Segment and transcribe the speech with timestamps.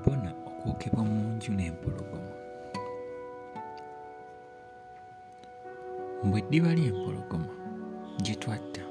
[0.00, 2.32] mpona okwokebwa mu nju n'empologoma.
[6.24, 7.52] Mbwe ddiba ly'empologoma
[8.24, 8.82] gye twatta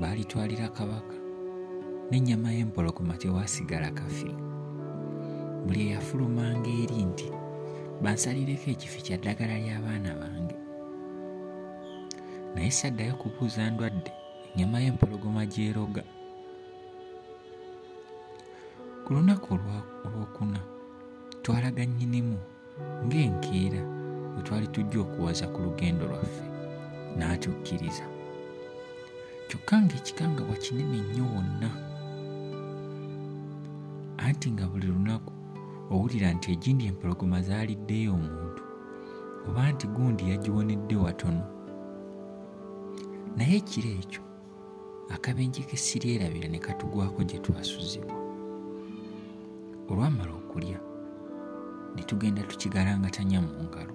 [0.00, 1.16] baalitwalira kabaka
[2.10, 4.30] n'ennyama y'empologoma tewaasigala kafi
[5.64, 7.28] buli eyafulumanga eri nti
[8.02, 10.56] bansalireko ekifi kya ddagala ly'abaana bange.
[12.54, 14.12] Naye saddayo kubuuza ndwadde
[14.52, 16.02] ennyama y'empologoma gyeroga
[19.04, 19.54] ku lunaku
[20.04, 20.60] olwokuna
[21.42, 22.38] twalaga nnyinimu
[23.06, 23.82] ng'enkeera
[24.32, 26.44] bwe twali tujja okuwaza ku lugendo lwaffe
[27.16, 28.06] n'atukkiriza.
[29.48, 31.70] Kyokka ng'ekikangabwa kinene nnyo wonna.
[34.24, 35.32] Anti nga buli lunaku
[35.92, 38.62] owulira nti egindi empologoma zaaliddeyo omuntu
[39.48, 41.44] oba nti gundi yagiwonedde watono.
[43.36, 44.22] Naye ekiro ekyo
[45.14, 48.23] akabenje ke siryerabira ne katugwako gye twasuzibwa
[49.90, 50.78] olwamala okulya
[51.94, 53.94] ne tugenda tukigalangatanya mu ngalo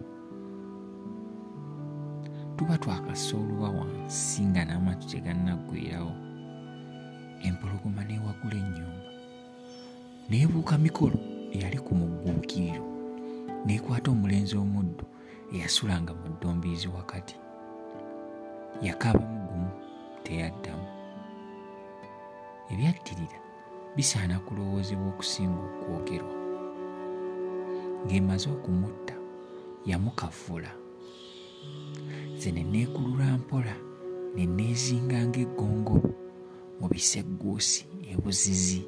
[2.57, 6.13] tuba twakassa oluba wansi nga n'amatu tegannaggwirawo
[7.47, 9.09] empologoma neewagula ennyumba.
[10.29, 11.17] Neebuuka mikolo
[11.55, 12.85] eyali ku mugguukiriro
[13.65, 15.05] n'ekwata omulenzi omuddo
[15.55, 17.35] eyasulanga mu ddombiizi wakati.
[18.85, 19.69] Yakaabamu gumu
[20.23, 20.87] teyaddamu.
[22.71, 23.39] Ebyaddirira
[23.95, 26.35] bisaana kulowoozebwa okusinga okwogerwa.
[28.05, 29.15] Ng'emaze okumutta
[29.85, 30.71] yamukavula
[32.39, 33.75] ze ne neekulula mpola
[34.35, 36.11] ne neezinga ng'eggongolo
[36.79, 38.83] mu bisegguusi ebuzizi.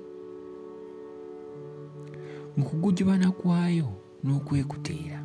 [2.55, 3.89] Mu kugujubana kwayo
[4.23, 5.19] n'okwekuteera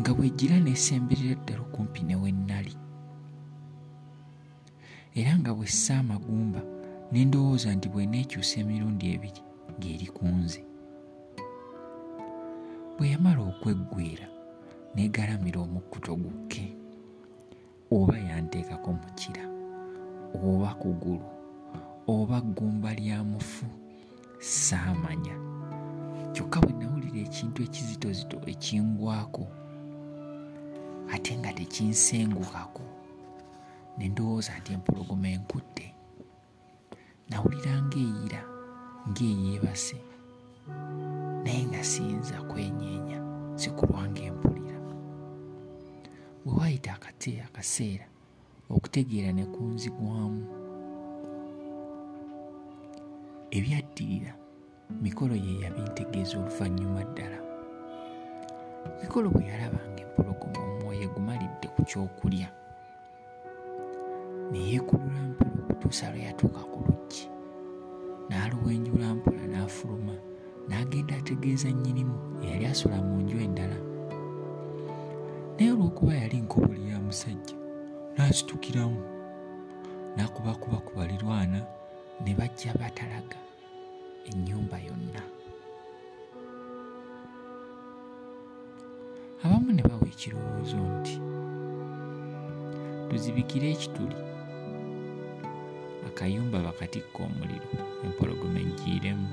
[0.00, 2.74] nga bw'ejjira n'esemberera ddala okumpi ne wennali
[5.18, 6.60] era nga bw'essa amagumba
[7.12, 9.42] ne ndowooza nti bw'eneekyusa emirundi ebiri
[9.78, 10.62] ng'eri ku nze.
[12.96, 14.28] Bwe yamala okweggwera
[14.94, 16.64] n'egalamira omukkuto gukke
[17.90, 19.44] oba yanteekako mukira
[20.48, 21.26] oba kugulu
[22.06, 23.66] oba ggumba lya mufu
[24.38, 25.34] saamanya
[26.32, 29.46] kyokka bwe nawulira ekintu ekizitozito ekingwako
[31.14, 32.84] ate nga tekinsengukako
[33.98, 35.89] ne ndowooza nti empologoma enkudde
[37.30, 38.40] nawulira ng'eyira
[39.08, 39.98] ng'eyeebase
[41.44, 43.18] naye nga siyinza kwenyeenya
[43.60, 44.76] sikulwanga empulira
[46.44, 48.06] bwe waayita akate akaseera
[48.74, 50.42] okutegeera ne kunzigwamu
[53.56, 54.32] ebyaddirira
[55.02, 57.38] mikolo ye yabintegeeza oluvannyuma ddala.
[59.02, 62.48] Mikolo bwe yalabanga empologoma omwoyo egumalidde ku kyokulya.
[64.50, 65.49] Ne yeekulula mpola
[65.80, 67.24] okutuusa lwe yatuuka ku luggi.
[68.28, 70.14] N'aluwenjula mpola n'afuluma
[70.68, 73.78] n'agenda ategeeza nnyinimu eyali asula mu nju endala.
[75.56, 77.56] Naye olw'okuba yali nkobuli ya musajja
[78.14, 79.00] n'akitukiramu
[80.16, 81.60] n'akubakuba ku balirwana
[82.22, 83.40] ne bajja batalaga
[84.28, 85.22] ennyumba yonna.
[89.44, 91.16] Abamu ne bawa ekirowoozo nti
[93.08, 94.29] tuzibikire ekituli
[96.06, 97.68] akayumba bakatikka omuliro
[98.04, 99.28] empologoma egiiremu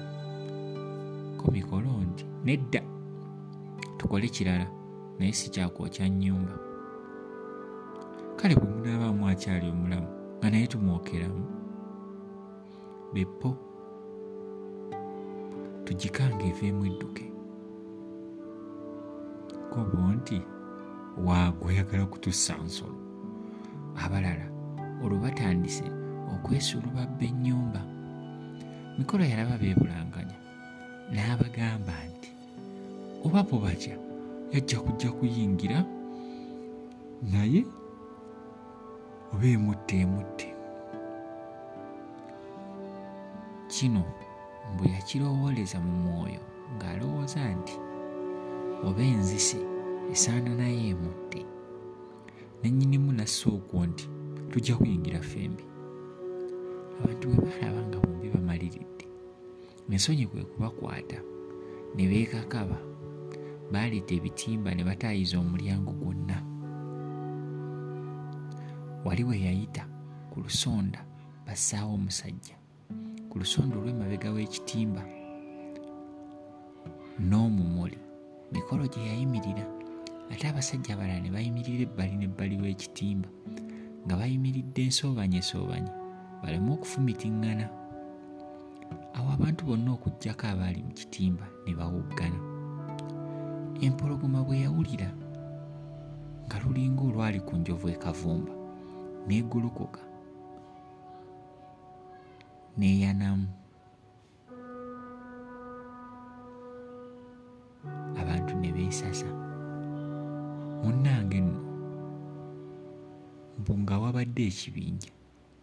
[1.38, 2.82] ko mikolo nti nedda
[3.98, 4.68] tukole kirala
[5.20, 6.56] naye si kyakwokya nnyumba.
[8.38, 10.08] Kale bwe munaabaamu akyali omulamu
[10.38, 11.44] nga naye tumwokeramu.
[13.14, 13.58] Beppo
[15.86, 17.26] tugikanga eveemu edduke.
[19.72, 20.42] Kobo nti
[21.26, 23.00] waagwe oyagala kutussa nsolo.
[24.04, 24.48] Abalala
[25.04, 25.86] olwo batandise
[26.34, 27.82] okwesulubabba ennyumba
[28.98, 30.38] mikolo yalaba beebulanganya
[31.14, 32.30] n'abagamba nti
[33.26, 33.96] oba bo batya
[34.54, 35.80] yajja kujja kuyingira
[37.32, 37.62] naye
[39.34, 40.48] oba emutte emutte.
[43.68, 44.04] Kino
[44.74, 46.44] mbwe yakirowooleza mu mwoyo
[46.76, 47.76] ng'alowooza nti
[48.88, 49.60] oba enzise
[50.12, 51.42] esaana naye emutte.
[52.64, 54.06] Nennyinimu nassa okwo nti
[54.52, 55.64] tujja kuyingira fembi
[57.00, 59.06] abantu bwe baalaba nga bombi bamaliridde.
[59.92, 61.18] Ensonyi kwe kubakwata
[61.96, 62.78] ne beekakaba
[63.72, 66.38] baaleeta ebitimba ne bataayiza omulyango gwonna.
[69.06, 69.84] Wali we yayita
[70.32, 71.00] ku lusonda
[71.46, 72.56] bassaawo omusajja.
[73.30, 75.04] Ku lusonda olw'emabega w'ekitimba
[77.20, 77.98] n'omumuli
[78.52, 79.66] mikolo gye yayimirira.
[80.32, 83.30] Ate abasajja abalala ne bayimirira ebbali n'ebbali w'ekitimba
[84.06, 85.92] nga bayimiridde ensoobanye soobanye
[86.42, 87.66] baleme okufumitiŋŋana
[89.18, 92.40] awo abantu bonna okugjako abaali mu kitimba ne bawoggana
[93.86, 95.10] empologoma bwe yawulira
[96.46, 98.54] nga lulinga olwali ku njovu ekavumba
[99.28, 100.02] n'egolokoka
[102.78, 103.48] n'eyanamu.
[108.22, 109.30] Abantu ne beesasa.
[110.84, 111.62] Munnange nno
[113.60, 115.12] mbu nga wabadde ekibinja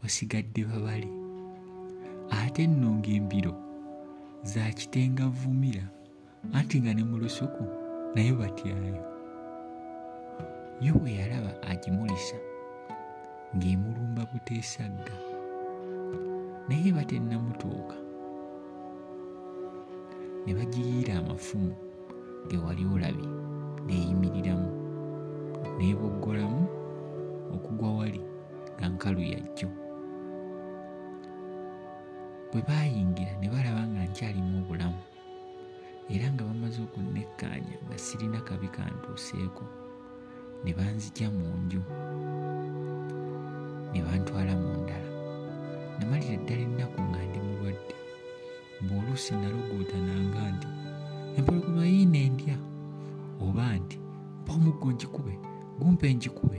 [0.05, 1.09] wasigadde babale.
[2.31, 3.55] Ate nno ng'embiro
[4.43, 5.89] za kitengavumira
[6.53, 7.65] anti nga ne mu lusuku
[8.15, 9.01] naye batyayo.
[10.85, 12.37] Yo bwe yalaba agimulisa
[13.57, 15.17] ng'emulumba buteesagga
[16.69, 17.97] naye batennamutuuka
[20.45, 21.73] ne bagiyiira amafumu
[22.49, 23.29] ge wali olabye
[23.87, 24.69] neeyimiriramu
[25.79, 26.63] neeboggolamu
[27.55, 28.21] okugwa wali
[28.77, 29.69] nga nkalu yajjo
[32.55, 35.03] bwe baayingira ne balaba nga nkyalimu obulamu
[36.15, 39.65] era nga bamaze okunnekkaanya nga sirina kabi kantuuseeko
[40.63, 41.83] ne banzija mu nju
[43.91, 45.11] ne bantwala mu ndala.
[45.99, 47.97] Namalira ddala ennaku nga ndi mulwadde
[48.83, 50.69] ng'oluusi nalogootananga nti
[51.39, 52.57] empologoma yiina endya
[53.45, 53.99] oba nti
[54.43, 55.35] mpa omuggo ngikube
[55.81, 56.59] gumpe ngikube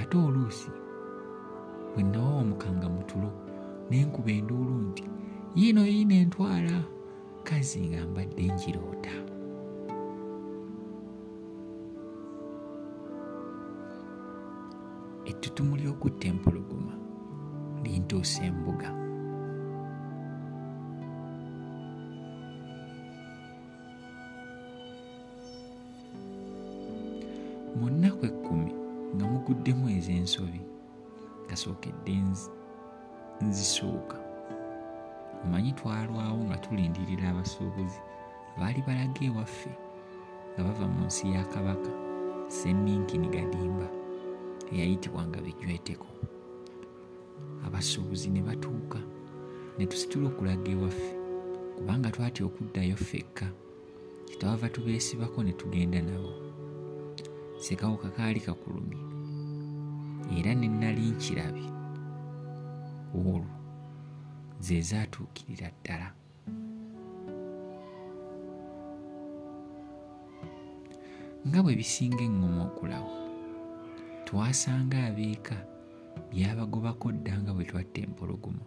[0.00, 0.70] ate oluusi
[1.92, 3.30] bwe nawa omukanga mu tulo
[3.90, 5.04] nenkuba enduulu nti
[5.58, 6.76] yiino yiina entwala
[7.48, 9.14] kazi nga mbadde ngiroota.
[15.30, 16.94] Ettutumu ly'okutta empologoma
[17.84, 18.88] lintuusa embuga.
[27.78, 28.72] Mu nnaku ekkumi
[29.14, 30.60] nga muguddemu ez'ensobi
[31.48, 32.52] kasookedde nzi-
[33.40, 34.16] nzisuuka.
[35.44, 38.00] Omanyi twalwawo nga tulindirira abasuubuzi
[38.58, 39.72] baali balaga ewaffe
[40.52, 41.90] nga bava mu nsi ya kabaka
[42.48, 43.88] seminkini gadimba
[44.72, 46.06] eyayitibwanga bijweteko.
[47.66, 49.00] Abasuubuzi ne batuuka
[49.78, 51.12] ne tusitula okulaga ewaffe
[51.76, 53.46] kubanga twatya okuddayo ffekka
[54.26, 56.32] kitawava tubeesibako ne tugenda nabo.
[57.58, 59.02] Sekawuka kaali kakulumye
[60.38, 61.73] era ne nali nkirabye
[63.14, 63.54] olwo
[64.60, 66.08] ze zaatuukirira ddala.
[71.46, 73.12] Nga bwe bisinga eŋŋoma okulawo
[74.26, 75.56] twasanga abeeka
[76.30, 78.64] byabagobako dda nga bwe twatta empologoma.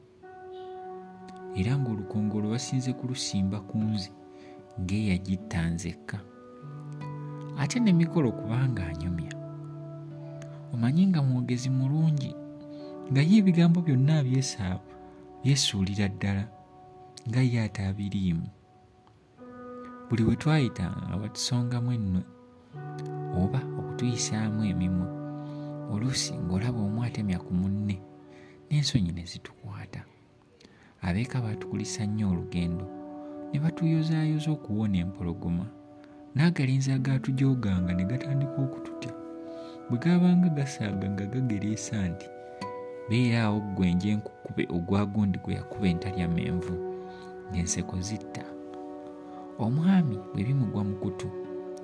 [1.59, 4.11] Era ng'olukongolo basinze kulusimba ku nzi
[4.81, 6.17] ng'eyagitta nzekka.
[7.57, 9.33] Ate n'emikolo kubanga anyumya.
[10.73, 12.31] Omanyi nga mwogezi mulungi
[13.11, 14.83] nga ye ebigambo byonna abyesaaba
[15.41, 16.43] byesuulira ddala
[17.27, 18.47] nga ye ate abiriimu.
[20.07, 22.21] Buli we twayitanga nga batusongamu ennwe
[23.41, 25.07] oba okutuyisaamu emimwa
[25.93, 27.97] oluusi ng'olaba omu atemya ku munne
[28.67, 30.01] n'ensonyi ne zitukwata.
[31.07, 32.85] Abeeka baatukulisa nnyo olugendo
[33.49, 35.65] ne batuyozaayoza okuwona empologoma
[36.35, 39.11] n'agalinzi agaatujooganga ne gatandika okututya.
[39.87, 42.27] Bwe gaabanga gasaaga nga gagereesa nti
[43.09, 46.73] beeraawo ggwe nje nkukube ogwa gundi gwe yakuba entalya menvu
[47.51, 48.43] ng'enseko zitta.
[49.59, 51.27] Omwami bwe bimugwa mu kutu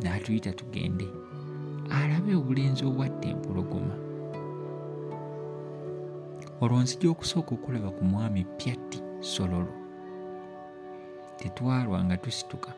[0.02, 1.08] n'atuyita tugende
[1.90, 3.96] alabe obulenzi obwatta empologoma.
[6.62, 9.74] Olwo nzija okusooka okulaba ku mwami pyatti sololo.
[11.38, 12.72] Tetwalwa nga tusituka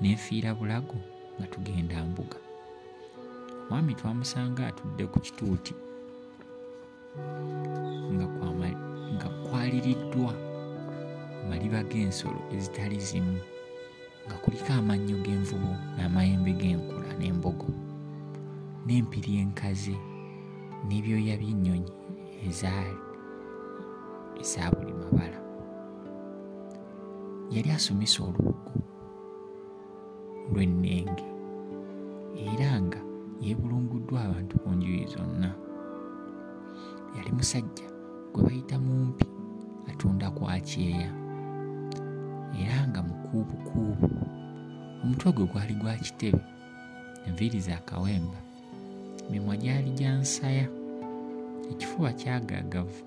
[0.00, 0.98] n'enfiira bulago
[1.38, 2.38] nga tugenda mbuga.
[3.66, 5.74] Omwami twamusanga atudde ku kituuti
[9.14, 10.32] nga kwaliriddwa
[11.48, 13.38] maliba g'ensolo ezitali zimu
[14.26, 17.68] nga kuliko amannyo g'envubu n'amayembe g'enkula n'embogo
[18.86, 19.96] n'empiri enkaze
[20.86, 21.92] n'ebyoya by'ennyonyi
[22.46, 22.70] eza
[24.74, 25.38] buli mabala.
[27.54, 28.74] Yali asomesa olubugo
[30.50, 31.26] lw'ennenge
[32.50, 33.00] era nga
[33.44, 35.50] yeebulunguddwa abantu ku njuyi zonna
[37.16, 37.86] yali musajja
[38.32, 39.26] gwe bayita mumpi
[39.90, 41.10] atunda kwa kyeya
[42.60, 44.08] era nga mukuubukuubu
[45.02, 46.42] omutwe gwe gwali gwa kitebe
[47.26, 48.38] enviiri za kawemba
[49.28, 50.66] emimwa gyali gya nsaya
[51.70, 53.02] ekifuba kyagaagavu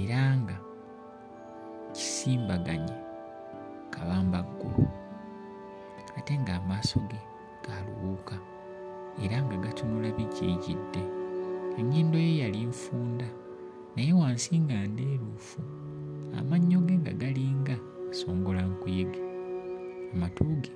[0.00, 0.56] era nga
[1.94, 2.96] kisimbaganye
[3.90, 4.86] kabambaggulu
[6.18, 7.20] ate ng'amaaso ge
[7.64, 8.36] galuwuuka
[9.24, 11.02] era nga gatunula bijiijidde
[11.78, 13.28] ennyindo ye yali nfunda
[13.96, 15.60] naye wansi nga ndeeruufu
[16.38, 17.76] amannyo ge nga galinga
[18.08, 19.20] kasongola nkuyege.
[20.14, 20.72] Amatu ge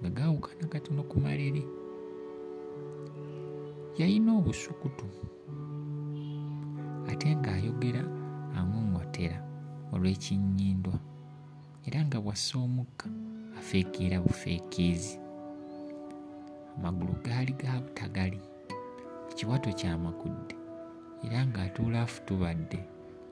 [0.00, 1.62] nga gaawukana katono ku malere
[3.98, 5.06] yalina obusukutu
[7.10, 8.02] ate ng'ayogera
[8.58, 9.38] aŋoŋotera
[9.92, 10.96] olw'ekinnyindwa
[11.86, 13.08] era nga bwassa omukka
[13.58, 15.16] afeekeera bufeekeezi.
[16.76, 18.40] Amagulu gaali ga butagali
[19.32, 20.54] ekiwato kyamakudde
[21.24, 22.80] era ng'atuula afutubadde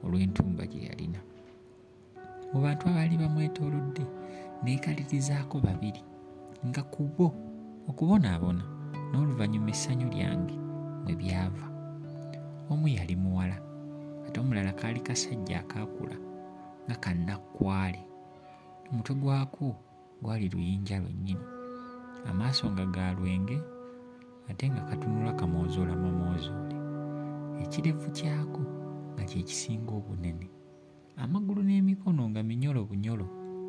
[0.04, 1.20] olw'entumba gye yalina.
[2.50, 4.04] Mu bantu abaali bamwetoolodde
[4.64, 6.02] neekalirizaako babiri
[6.68, 7.28] nga ku bo
[7.90, 8.64] okubonaabona
[9.10, 10.56] n'oluvannyuma essanyu lyange
[11.04, 11.66] mwe byava.
[12.70, 13.56] Omu yali muwala
[14.26, 16.16] ate omulala kaali kasajja akaakula
[16.86, 18.00] nga kannakkwale
[18.88, 19.66] omutwe gwako
[20.22, 21.46] gwali luyinja lwennyini
[22.30, 23.58] amaaso nga ga lwenge
[24.50, 26.76] ate nga katunula kamoozoola mamoozoole
[27.62, 28.62] ekirevu kyako
[29.14, 30.48] nga kye kisinga obunene.
[31.22, 33.26] Amagulu n'emikono nga minyolo bunyolo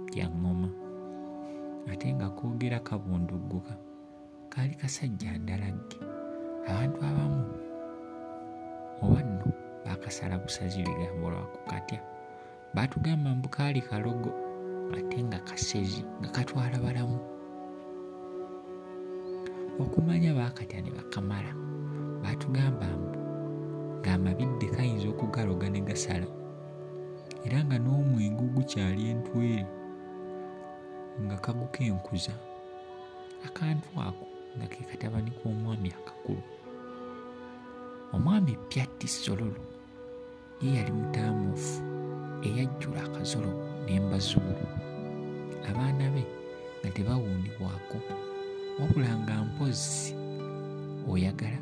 [0.07, 0.69] bya ŋŋoma.
[1.91, 3.73] Ate nga koogera kabundugguka
[4.51, 5.97] kaali kasajja ndalagge
[6.69, 7.43] abantu abamu
[9.03, 9.47] oba nno
[9.85, 11.99] baakasala busazi bigambo lwako katya
[12.75, 14.31] baatugamba mbu kaali kalogo
[14.97, 17.19] ate nga kasezi nga katwala balamu
[19.83, 21.51] okumanya baakatya ne bakamala?
[22.21, 23.17] Baatugamba mbu
[24.01, 26.27] ng'amabidde kayinza okugaloga ne gasala.
[27.45, 29.65] Era nga n'omwenge ogukyali entwere
[31.23, 32.33] nga kagukenkuza
[33.47, 34.25] akantu ako
[34.57, 36.43] nga ke katabani k'omwami akakulu.
[38.13, 39.63] Omwami pyatti sololo
[40.61, 41.81] ye yali mutaamuufu
[42.45, 44.65] eyajjula akazolobo n'embazuulu
[45.69, 46.23] abaana be
[46.79, 47.97] nga tebawuundibwako
[48.79, 50.15] wabula nga mpozzi
[51.09, 51.59] oyagala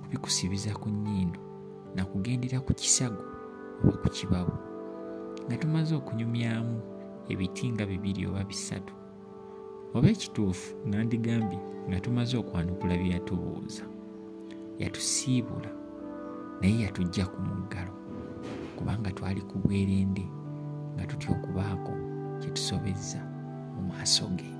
[0.00, 1.40] kubikusibiza ku nnyindo
[1.94, 3.22] nakugendera ku kisago
[3.82, 4.56] oba ku kibabu
[5.46, 6.76] nga tumaze okunyumyamu
[7.32, 8.94] ebiti nga bibiri oba bisatu
[9.94, 11.58] oba ekituufu nga ndigambye
[11.88, 13.84] nga tumaze okwanukula bye yatubuuza
[14.82, 15.70] yatusiibula
[16.60, 17.94] naye yatujja ku muggalo
[18.76, 20.24] kubanga twali ku bwerende
[20.94, 21.92] nga tutya okubaako
[22.40, 23.20] kye tusobezza
[23.74, 24.55] mu maaso ge